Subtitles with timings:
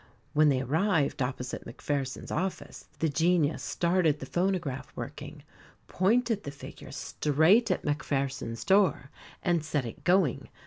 [0.33, 5.43] When they arrived opposite Macpherson's office, the Genius started the phonograph working,
[5.87, 9.11] pointed the figure straight at Macpherson's door,
[9.43, 10.49] and set it going.